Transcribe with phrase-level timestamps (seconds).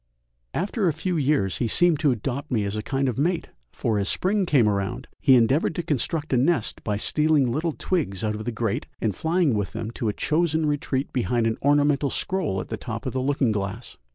[0.55, 3.49] After a few years he seemed to adopt me as a kind of mate!
[3.71, 8.23] for as spring came round he endeavoured to construct a nest by stealing little twigs
[8.23, 12.09] out of the grate and flying with them to a chosen retreat behind an ornamental
[12.09, 13.97] scroll at the top of the looking glass.